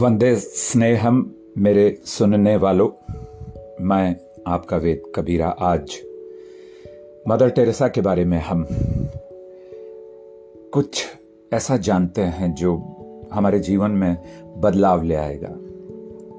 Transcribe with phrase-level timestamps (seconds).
[0.00, 2.88] वंदे स्नेहम मेरे सुनने वालों,
[3.80, 4.16] मैं
[4.46, 5.96] आपका वेद कबीरा आज।
[7.28, 8.66] मदर टेरेसा के बारे में हम
[10.72, 11.04] कुछ
[11.52, 12.76] ऐसा जानते हैं जो
[13.32, 14.18] हमारे जीवन में
[14.60, 15.56] बदलाव ले आएगा।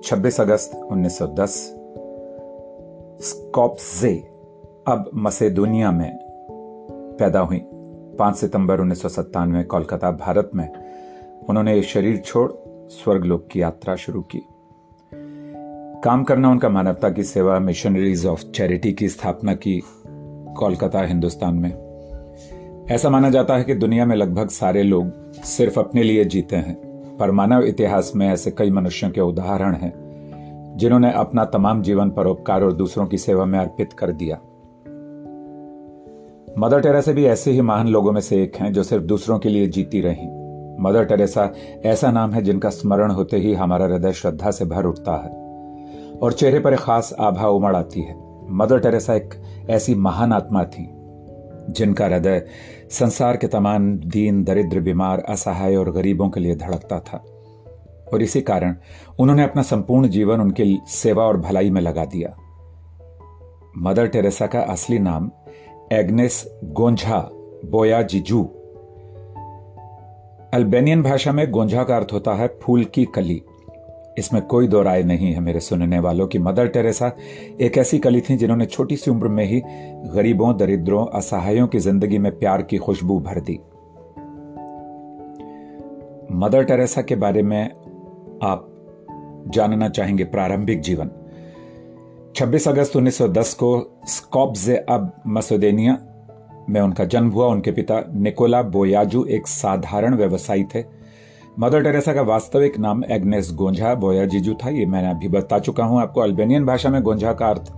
[0.04, 1.76] 26 अगस्त 1910
[3.22, 4.16] स्कॉप्जे
[4.88, 6.20] अब मसेदोनिया में
[7.20, 7.62] पैदा हुई।
[8.20, 10.70] 5 सितंबर उन्नीस सौ सत्तानवे, कोलकाता, भारत में
[11.50, 12.52] उन्होंने शरीर छोड़
[12.90, 14.42] स्वर्गलोक की यात्रा शुरू की।
[16.04, 19.84] काम करना उनका मानवता की सेवा मिशनरीज ऑफ़ चैरिटी की स्थापना की
[20.58, 21.86] कोलकाता, हिंदुस्तान में।
[22.92, 26.96] ऐसा माना जाता है कि दुनिया में लगभग सारे लोग सिर्फ़ अपने लिए जीते हैं।
[27.18, 29.94] पर मानव इतिहास में ऐसे कई मनुष्यों के उदाहरण हैं,
[30.78, 34.36] जिन्होंने अपना तमाम जीवन परोपकार और दूसरों की सेवा में अर्पित कर दिया।
[36.58, 39.50] मदर टेरेसा भी ऐसे ही महान लोगों में से एक हैं जो सिर्फ़ दूसरों के
[39.50, 40.45] लिए जीती रही।
[40.80, 41.54] मदर टेरेसा
[41.86, 45.30] ऐसा नाम है जिनका स्मरण होते ही हमारा हृदय श्रद्धा से भर उठता है
[46.18, 48.16] और चेहरे पर खास आभा उमड़ आती है।
[48.50, 49.34] मदर टेरेसा एक
[49.70, 50.90] ऐसी महान आत्मा थी,
[51.70, 52.46] जिनका हृदय
[52.92, 57.24] संसार के तमाम दीन, दरिद्र, बीमार, असहाय और गरीबों के लिए धड़कता था।
[58.14, 58.76] और इसी कारण
[59.20, 62.36] उन्होंने अपना संपूर्ण जीवन उनकी सेवा और भलाई में लगा दिया।
[63.78, 65.32] मदर टेरेसा का असली नाम
[65.92, 67.30] एग्नेस गोंझा
[67.66, 68.50] बोया जिजू
[70.54, 73.42] अल्बेनियन भाषा में गोंझा का अर्थ होता है फूल की कली।
[74.18, 77.12] इसमें कोई दो राय नहीं है मेरे सुनने वालों की। मदर टेरेसा
[77.62, 79.62] एक ऐसी कली थी जिन्होंने छोटी सी उम्र में ही
[80.14, 83.60] गरीबों, दरिद्रों, असहायों की ज़िंदगी में प्यार की खुशबू भर दी।
[86.32, 87.72] मदर टेरेसा के बारे में
[88.44, 88.72] आप
[89.48, 91.12] जानना चाहेंगे प्रारंभिक जीवन।
[92.36, 95.98] 26 अगस्त 1910 को स्कॉप्स अब मसोदेनिया
[96.70, 100.84] में उनका जन्म हुआ। उनके पिता निकोला बोयाजू एक साधारण व्यवसायी थे।
[101.60, 106.02] मदर टेरेसा का वास्तविक नाम एग्नेस गोंझा बोयाजीजू था। ये मैंने अभी बता चुका हूँ।
[106.02, 107.72] आपको अल्बेनियन भाषा में गोंझा का अर्थ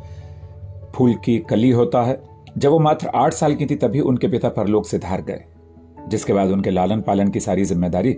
[0.96, 2.20] फूल की कली होता है।
[2.58, 5.44] जब वो मात्र आठ साल की थी, तभी उनके पिता परलोक से धार गए,
[6.08, 8.18] जिसके बाद उनके लालन पालन की सारी ज़िम्मेदारी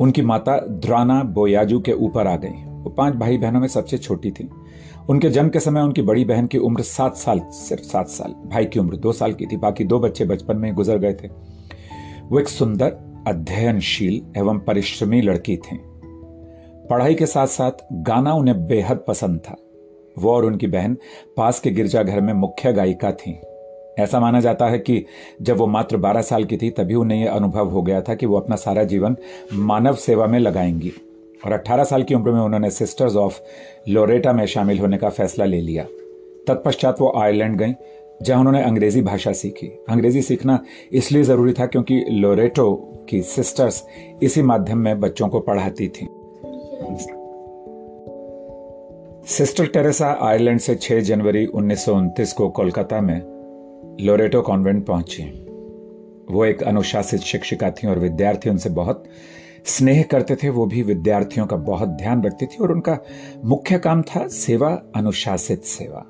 [0.00, 4.30] उनकी माता द्राना बोयाजू के ऊपर आ गई। वो पाँच भाई बहनों में सबसे छोटी
[4.30, 4.50] थी।
[5.08, 8.64] उनके जन्म के समय उनकी बड़ी बहन की उम्र सात साल, सिर्फ़ सात साल, भाई
[8.64, 11.28] की उम्र दो साल की थी, बाकी दो बच्चे बचपन में गुजर गए थे।
[12.28, 15.80] वो एक सुंदर, अध्ययनशील एवं परिश्रमी लड़की थी।
[16.90, 19.56] पढ़ाई के साथ साथ गाना उन्हें बेहद पसंद था।
[20.18, 20.96] वो और उनकी बहन
[21.36, 23.40] पास के गिरजाघर में मुख्य गायिका थी।
[23.98, 25.04] ऐसा माना जाता है कि
[25.42, 28.26] जब वो मात्र 12 साल की थी, तभी उन्हें यह अनुभव हो गया था कि
[28.26, 29.16] वो अपना सारा जीवन
[29.52, 30.92] मानव सेवा में लगाएँगी।
[31.46, 33.40] और 18 साल की उम्र में उन्होंने सिस्टर्स ऑफ़
[33.88, 35.84] लोरेटा में शामिल होने का फैसला ले लिया।
[36.48, 37.72] तत्पश्चात वो आयरलैंड गई,
[38.22, 43.86] जहाँ उन्होंने अंग्रेज़ी भाषा सीखी। अंग्रेज़ी सीखना इसलिए ज़रूरी था क्योंकि लोरेटो की सिस्टर्स
[44.22, 46.08] इसी माध्यम में बच्चों को पढ़ाती थी।
[49.26, 53.22] सिस्टर टेरेसा आयरलैंड से 6 जनवरी उन्नीस सौ उनतीस को कोलकाता में
[54.00, 55.22] लोरेटो कॉन्वेंट पहुँची।
[56.30, 59.04] वो एक अनुशासित शिक्षिका थी और विद्यार्थी उनसे बहुत
[59.66, 62.98] स्नेह करते थे, वो भी विद्यार्थियों का बहुत ध्यान रखती थी और उनका
[63.44, 66.06] मुख्य काम था सेवा, अनुशासित सेवा।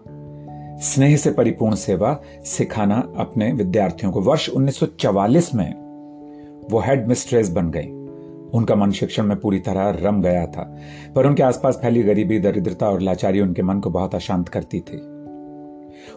[0.79, 5.75] स्नेह से परिपूर्ण सेवा सिखाना अपने विद्यार्थियों को। वर्ष 1944 में
[6.71, 7.91] वो हेड मिस्ट्रेस बन गई।
[8.55, 10.77] उनका मन शिक्षण में पूरी तरह रम गया था,
[11.17, 15.12] पर उनके आसपास फैली गरीबी, दरिद्रता और लाचारी उनके मन को बहुत अशांत करती थी।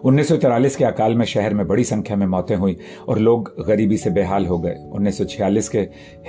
[0.04, 0.32] उन्नीस
[0.76, 4.46] के अकाल में शहर में बड़ी संख्या में मौतें हुई और लोग गरीबी से बेहाल
[4.46, 5.80] हो गए। 1946 के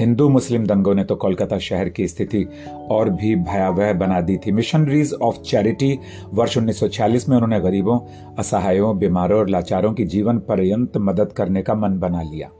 [0.00, 2.46] हिंदू मुस्लिम दंगों ने तो कोलकाता शहर की स्थिति
[2.90, 5.98] और भी भयावह बना दी थी। मिशनरीज ऑफ़ चैरिटी
[6.32, 7.98] वर्ष 1946 में उन्होंने गरीबों,
[8.38, 12.50] असहायों, बीमारों और लाचारों की जीवन पर्यंत मदद करने का मन बना लिया।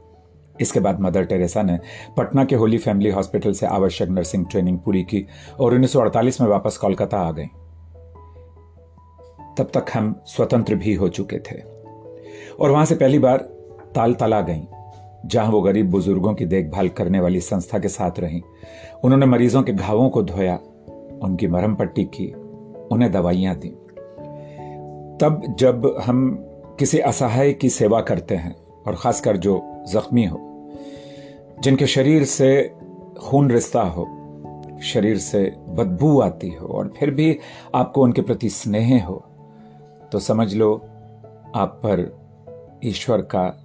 [0.60, 1.78] इसके बाद मदर टेरेसा ने
[2.16, 5.26] पटना के होली फैमिली हॉस्पिटल से आवश्यक नर्सिंग ट्रेनिंग पूरी की
[5.60, 7.46] और 1948 में वापस कोलकाता आ गई।
[9.58, 11.60] तब तक हम स्वतंत्र भी हो चुके थे।
[12.60, 13.38] और वहाँ से पहली बार
[13.94, 14.66] ताल तला गई,
[15.26, 18.42] जहाँ वो गरीब बुज़ुर्गों की देखभाल करने वाली संस्था के साथ रही।
[19.04, 20.56] उन्होंने मरीजों के घावों को धोया,
[21.22, 22.32] उनकी मरहम पट्टी की,
[22.92, 23.68] उन्हें दवाइयाँ दी।
[25.20, 26.46] तब जब हम
[26.78, 28.56] किसी असहाय की सेवा करते हैं,
[28.86, 30.70] और खासकर जो जख्मी हो,
[31.60, 32.72] जिनके शरीर से
[33.20, 34.06] खून रिश्ता हो,
[34.82, 37.38] शरीर से बदबू आती हो, और फिर भी
[37.74, 39.24] आपको उनके प्रति स्नेह हो
[40.12, 40.74] तो समझ लो,
[41.54, 42.18] आप पर
[42.84, 43.62] ईश्वर का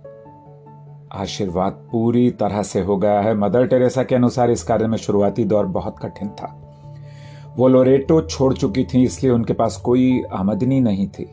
[1.14, 5.44] आशीर्वाद पूरी तरह से हो गया है। मदर टेरेसा के अनुसार इस कार्य में शुरुआती
[5.44, 6.58] दौर बहुत कठिन था।
[7.58, 11.30] वो लोरेटो छोड़ चुकी थी, इसलिए उनके पास कोई आमदनी नहीं थी।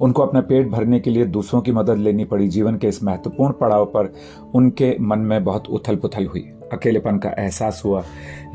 [0.00, 3.52] उनको अपना पेट भरने के लिए दूसरों की मदद लेनी पड़ी। जीवन के इस महत्वपूर्ण
[3.52, 4.12] पड़ाव पर
[4.54, 8.04] उनके मन में बहुत उथल पुथल हुई। अकेलेपन का एहसास हुआ।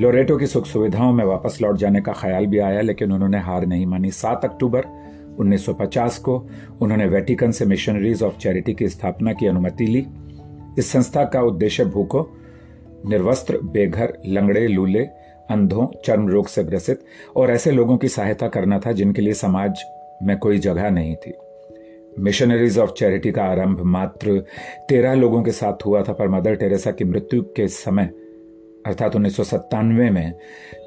[0.01, 3.66] लोरेटो की सुख सुविधाओं में वापस लौट जाने का ख्याल भी आया, लेकिन उन्होंने हार
[3.66, 5.02] नहीं मानी। सात अक्टूबर
[5.39, 6.50] 1950 को
[6.81, 10.06] उन्होंने वेटिकन से मिशनरीज ऑफ़ चैरिटी की स्थापना की अनुमति ली।
[10.80, 12.24] इस संस्था का उद्देश्य भूखों,
[13.09, 15.03] निर्वस्त्र, बेघर, लंगड़े, लूले,
[15.50, 17.00] अंधों, चर्म रोग से ग्रसित
[17.35, 19.83] और ऐसे लोगों की सहायता करना था जिनके लिए समाज
[20.24, 21.33] में कोई जगह नहीं थी।
[22.19, 24.45] मिशनरीज ऑफ़ चैरिटी का आरंभ मात्र
[24.89, 28.06] तेरह लोगों के साथ हुआ था, पर मदर टेरेसा की मृत्यु के समय,
[28.86, 30.33] अर्थात उन्नीस सौ सत्तानवे में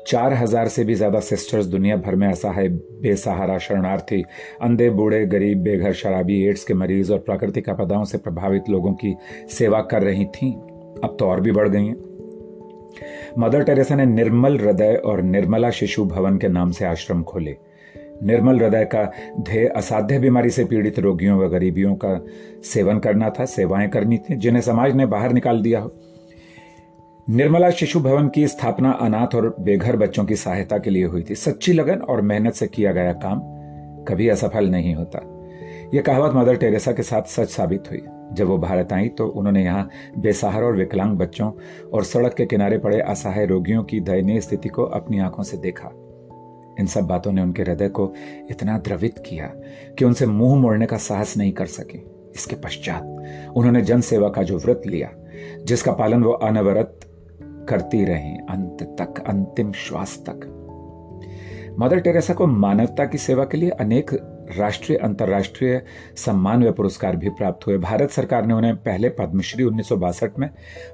[0.07, 4.25] चार हज़ार से भी ज़्यादा सिस्टर्स दुनिया भर में असहाय बेसहारा, शरणार्थी,
[4.63, 9.17] अंधे, बूढ़े, गरीब, बेघर, शराबी, एड्स के मरीज़ और प्राकृतिक आपदाओं से प्रभावित लोगों की
[9.51, 10.53] सेवा कर रही थीं।
[11.05, 11.97] अब तो और भी बढ़ गई हैं।
[13.39, 17.57] मदर टेरेसा ने निर्मल हृदय और निर्मला शिशु भवन के नाम से आश्रम खोले।
[18.23, 22.21] निर्मल हृदय का ध्येय असाध्य बीमारी से पीड़ित रोगियों व गरीबियों का
[22.65, 25.95] सेवन करना था, सेवाएँ करनी थी, जिन्हें समाज ने बाहर निकाल दिया हो।
[27.31, 31.35] निर्मला शिशु भवन की स्थापना अनाथ और बेघर बच्चों की सहायता के लिए हुई थी।
[31.35, 33.41] सच्ची लगन और मेहनत से किया गया काम
[34.05, 35.21] कभी असफल नहीं होता।
[35.95, 38.03] यह कहावत मदर टेरेसा के साथ सच साबित हुई।
[38.33, 39.89] जब वो भारत आई तो उन्होंने यहाँ
[40.19, 41.53] बेसहारा और विकलांग बच्चों
[41.93, 45.91] और सड़क के किनारे पड़े असहाय रोगियों की दयनीय स्थिति को अपनी आँखों से देखा।
[46.81, 48.13] इन सब बातों ने उनके हृदय को
[48.51, 49.47] इतना द्रवित किया
[49.99, 51.99] कि उनसे मुँह मोड़ने का साहस नहीं कर सके।
[52.35, 53.03] इसके पश्चात
[53.57, 55.11] उन्होंने जन सेवा का जो व्रत लिया,
[55.65, 57.01] जिसका पालन वो अनवरत
[57.69, 60.53] करती रही, अंत तक, अंतिम श्वास तक।
[61.79, 64.11] मदर टेरेसा को मानवता की सेवा के लिए अनेक
[64.59, 65.83] राष्ट्रीय, अंतर्राष्ट्रीय
[66.17, 70.39] सम्मान व पुरस्कार भी प्राप्त हुए। भारत सरकार ने उन्हें पहले पद्मश्री उन्नीस सौ बासठ
[70.39, 70.51] में,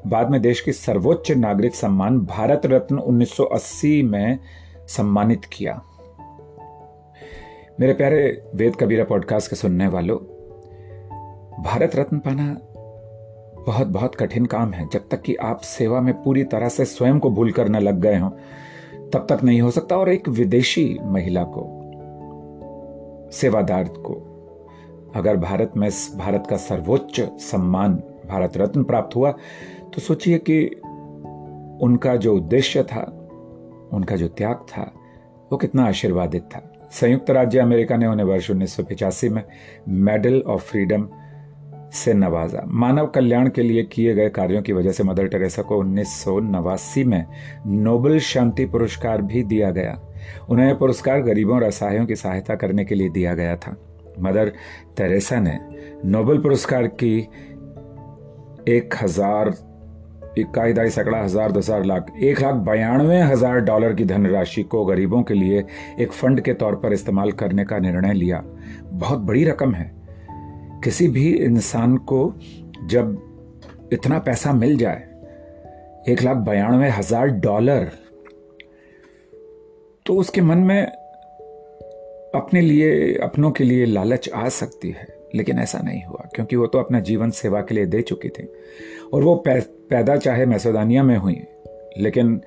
[0.07, 4.39] बाद में देश की सर्वोच्च नागरिक सम्मान, भारत रत्न 1980 में
[4.89, 5.83] सम्मानित किया।
[7.81, 10.19] मेरे प्यारे वेद कबीरा पॉडकास्ट के सुनने वालों,
[11.63, 12.57] भारत रत्न पाना
[13.67, 17.19] बहुत बहुत कठिन काम है। जब तक कि आप सेवा में पूरी तरह से स्वयं
[17.19, 18.29] को भूल कर न लग गए हो,
[19.13, 21.65] तब तक नहीं हो सकता। और एक विदेशी महिला को,
[23.33, 24.15] सेवादार को,
[25.15, 27.95] अगर भारत में, भारत का सर्वोच्च सम्मान,
[28.29, 29.31] भारत रत्न प्राप्त हुआ
[29.93, 30.65] तो सोचिए कि
[31.83, 33.03] उनका जो उद्देश्य था,
[33.93, 34.93] उनका जो त्याग था,
[35.53, 39.43] वो कितना आशीर्वादित था। संयुक्त राज्य अमेरिका ने उन्हें वर्ष उन्नीस में
[39.89, 41.09] मेडल ऑफ़ फ्रीडम
[41.95, 45.79] से नवाजा। मानव कल्याण के लिए किए गए कार्यों की वजह से मदर टेरेसा को
[45.79, 47.25] उन्नीस सौ नवासी में
[47.67, 49.99] नोबेल शांति पुरस्कार भी दिया गया।
[50.51, 53.77] उन्हें यह पुरस्कार गरीबों और असहायों की सहायता करने के लिए दिया गया था।
[54.21, 54.53] मदर
[54.97, 55.59] टेरेसा ने
[56.07, 57.19] नोबेल पुरस्कार की
[58.69, 59.55] एक हज़ार
[60.39, 64.85] इक्का दाई सैकड़ा हज़ार दस हज़ार लाख, एक लाख बयानवे हज़ार डॉलर की धनराशि को
[64.85, 65.65] गरीबों के लिए
[66.01, 68.43] एक फंड के तौर पर इस्तेमाल करने का निर्णय लिया।
[68.93, 70.02] बहुत बड़ी रकम है।
[70.85, 72.21] किसी भी इंसान को
[72.87, 73.19] जब
[73.93, 75.09] इतना पैसा मिल जाए,
[76.09, 77.91] एक लाख बयानवे हज़ार डॉलर
[80.07, 80.83] तो उसके मन में
[82.35, 86.67] अपने लिए, अपनों के लिए लालच आ सकती है। लेकिन ऐसा नहीं हुआ, क्योंकि वो
[86.67, 88.47] तो अपना जीवन सेवा के लिए दे चुकी थी।
[89.13, 91.41] और वो पैदा चाहे मैसोदानिया में हुई,
[91.99, 92.41] लेकिन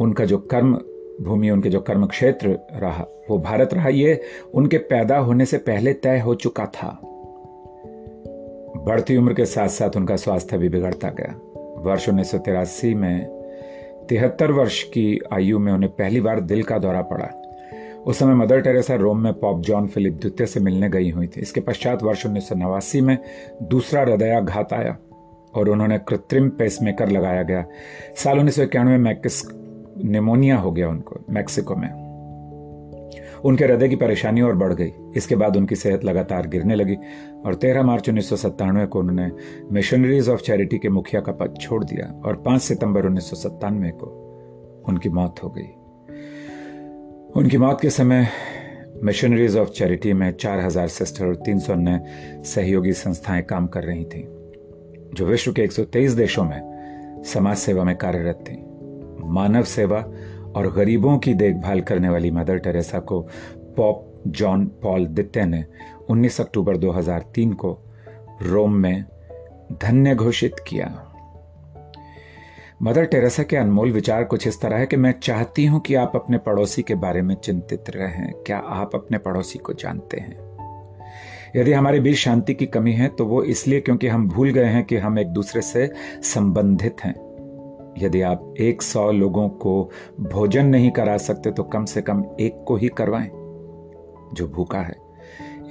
[0.00, 0.74] उनका जो कर्म
[1.20, 4.20] भूमि, उनके जो कर्म क्षेत्र रहा, वो भारत रहा, ये
[4.54, 6.88] उनके पैदा होने से पहले तय हो चुका था।
[8.86, 11.40] बढ़ती उम्र के साथ साथ उनका स्वास्थ्य भी बिगड़ता गया।
[11.82, 13.26] वर्ष उन्नीस सौ तिरासी में
[14.08, 17.26] तिहत्तर वर्ष की आयु में उन्हें पहली बार दिल का दौरा पड़ा।
[18.06, 21.40] उस समय मदर टेरेसा रोम में पॉप जॉन फिलिप द्वितीय से मिलने गई हुई थी।
[21.40, 23.18] इसके पश्चात वर्ष उन्नीस सौ नवासी में
[23.62, 24.96] दूसरा हृदयाघात आया
[25.54, 27.64] और उन्होंने कृत्रिम पेसमेकर लगाया गया।
[28.16, 29.42] साल उन्नीस सौ इक्यानवे मैकिस
[30.04, 32.05] निमोनिया हो गया उनको, मैक्सिको में।
[33.46, 36.96] उनके हृदय की परेशानी और बढ़ गई। इसके बाद उनकी सेहत लगातार गिरने लगी
[37.46, 39.30] और 13 मार्च उन्नीस को उन्होंने
[39.72, 43.30] मिशनरीज ऑफ़ चैरिटी के मुखिया का पद छोड़ दिया और 5 सितंबर उन्नीस
[43.76, 44.22] को
[44.88, 45.68] उनकी मौत हो गई।
[47.36, 48.28] उनकी मौत के समय
[49.04, 52.04] मिशनरीज ऑफ़ चैरिटी में 4000 सिस्टर और 300 अन्य
[52.44, 54.24] सहयोगी संस्थाएँ काम कर रही थीं,
[55.14, 58.62] जो विश्व के 123 देशों में समाज सेवा में कार्यरत थी।
[59.24, 60.12] मानव सेवा
[60.56, 63.28] और गरीबों की देखभाल करने वाली मदर टेरेसा को
[63.76, 65.64] पॉप जॉन पॉल द्वितीय ने
[66.10, 67.78] 19 अक्टूबर 2003 को
[68.42, 69.04] रोम में
[69.72, 71.12] धन्य घोषित किया।
[72.82, 76.12] मदर टेरेसा के अनमोल विचार कुछ इस तरह है कि मैं चाहती हूँ कि आप
[76.14, 80.46] अपने पड़ोसी के बारे में चिंतित रहें। क्या आप अपने पड़ोसी को जानते हैं?
[81.56, 84.84] यदि हमारे बीच शांति की कमी है तो वो इसलिए क्योंकि हम भूल गए हैं
[84.84, 85.90] कि हम एक दूसरे से
[86.22, 87.25] संबंधित हैं।
[87.98, 92.64] यदि आप एक सौ लोगों को भोजन नहीं करा सकते तो कम से कम एक
[92.68, 93.28] को ही करवाएँ,
[94.34, 94.96] जो भूखा है।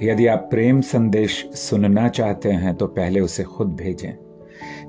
[0.02, 4.12] यदि आप प्रेम संदेश सुनना चाहते हैं तो पहले उसे खुद भेजें।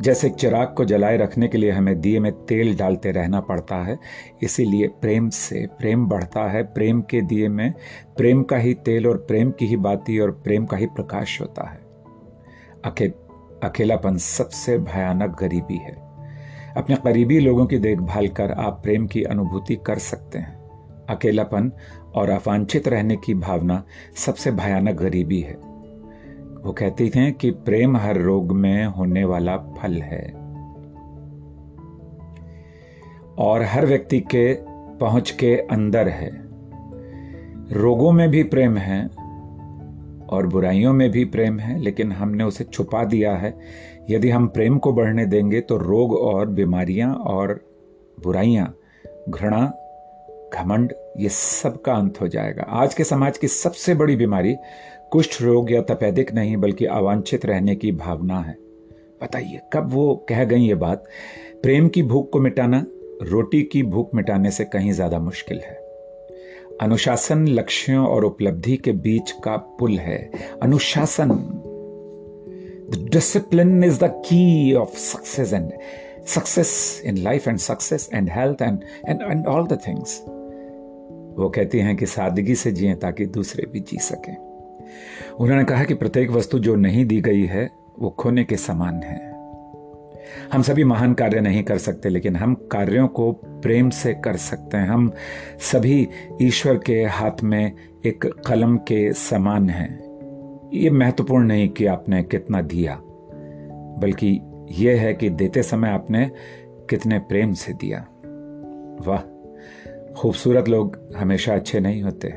[0.02, 3.98] जैसे चिराग को जलाए रखने के लिए हमें दिए में तेल डालते रहना पड़ता है,
[4.44, 7.74] इसीलिए प्रेम से प्रेम बढ़ता है। प्रेम के दिए में
[8.18, 11.70] प्रेम का ही तेल और प्रेम की ही बाती और प्रेम का ही प्रकाश होता
[11.70, 11.80] है।
[12.86, 13.06] अके
[13.64, 16.07] अकेलापन सबसे भयानक गरीबी है।
[16.78, 20.58] अपने करीबी लोगों की देखभाल कर आप प्रेम की अनुभूति कर सकते हैं।
[21.10, 21.72] अकेलापन
[22.16, 23.84] और अवांछित रहने की भावना
[24.16, 25.54] सबसे भयानक गरीबी है।
[26.64, 30.34] वो कहती थी कि प्रेम हर रोग में होने वाला फल है।
[33.38, 34.58] और हर व्यक्ति के
[34.98, 36.30] पहुँच के अंदर है।
[37.72, 39.10] रोगों में भी प्रेम है
[40.30, 43.54] और बुराइयों में भी प्रेम है, लेकिन हमने उसे छुपा दिया है।
[44.10, 47.60] यदि हम प्रेम को बढ़ने देंगे तो रोग और बीमारियाँ और
[48.18, 48.74] बुराइयाँ,
[49.30, 49.66] घृणा,
[50.54, 54.56] घमंड, ये सब का अंत हो जाएगा। आज के समाज की सबसे बड़ी बीमारी
[55.12, 58.56] कुष्ठ रोग या तपेदिक नहीं, बल्कि अवांछित रहने की भावना है।
[59.24, 61.04] बताइए, कब वो कह गई ये बात?
[61.64, 62.86] प्रेम की भूख को मिटाना,
[63.22, 65.87] रोटी की भूख मिटाने से कहीं ज़्यादा मुश्किल है।
[66.82, 70.32] अनुशासन लक्ष्यों और उपलब्धि के बीच का पुल है।
[70.64, 71.30] अनुशासन।
[72.90, 75.72] The discipline is the key of success and
[76.28, 78.80] success in life and success and health and
[79.10, 80.22] and and all the things
[81.38, 84.38] वो कहती हैं कि सादगी से जिए ताकि दूसरे भी जी सकें।
[85.40, 89.37] उन्होंने कहा कि प्रत्येक वस्तु जो नहीं दी गई है, वो खोने के समान है।
[90.54, 94.78] हम सभी महान कार्य नहीं कर सकते, लेकिन हम कार्यों को प्रेम से कर सकते
[94.78, 95.12] हैं। हम
[95.60, 96.08] सभी
[96.42, 97.72] ईश्वर के हाथ में
[98.06, 100.08] एक कलम के समान हैं।
[100.74, 103.02] ये महत्वपूर्ण नहीं कि आपने कितना दिया,
[104.00, 104.42] बल्कि
[104.72, 106.32] यह है कि देते समय आपने
[106.90, 108.08] कितने प्रेम से दिया।
[109.08, 109.22] वाह!
[110.14, 112.28] खूबसूरत लोग हमेशा अच्छे नहीं होते,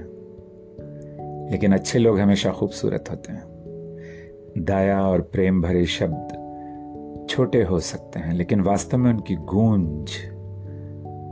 [1.52, 3.42] लेकिन अच्छे लोग हमेशा खूबसूरत होते हैं।
[4.58, 6.39] दया और प्रेम भरे शब्द
[7.30, 10.16] छोटे हो सकते हैं, लेकिन वास्तव में उनकी गूंज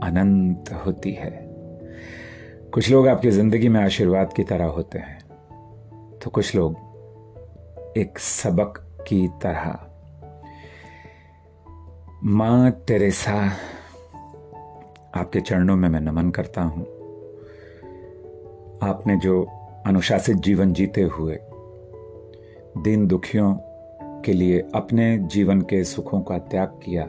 [0.03, 1.31] अनंत होती है।
[2.73, 5.17] कुछ लोग आपकी ज़िंदगी में आशीर्वाद की तरह होते हैं
[6.19, 8.77] तो कुछ लोग एक सबक
[9.07, 9.79] की तरह।
[12.23, 13.39] माँ टेरेसा,
[15.15, 16.83] आपके चरणों में मैं नमन करता हूँ।
[18.83, 19.41] आपने जो
[19.85, 21.39] अनुशासित जीवन जीते हुए
[22.83, 23.53] दिन दुखियों
[24.29, 27.03] के लिए अपने जीवन के सुखों का त्याग किया।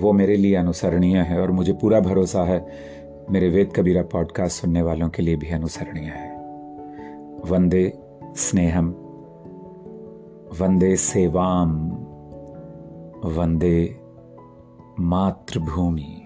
[0.00, 2.66] वो मेरे लिए अनुसरणीय है और मुझे पूरा भरोसा है।
[3.30, 6.36] मेरे वेद कबीरा पॉडकास्ट सुनने वालों के लिए भी अनुसरणीय है।
[7.50, 7.98] वंदे
[8.36, 8.88] स्नेहम,
[10.60, 11.90] वंदे सेवाम,
[13.24, 13.96] वंदे
[15.00, 16.17] मातृभूमि।